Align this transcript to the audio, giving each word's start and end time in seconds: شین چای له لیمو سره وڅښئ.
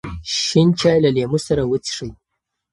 شین 0.41 0.69
چای 0.79 0.97
له 1.03 1.09
لیمو 1.15 1.39
سره 1.47 1.63
وڅښئ. 1.65 2.11